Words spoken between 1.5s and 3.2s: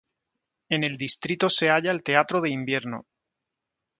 halla el Teatro de Invierno.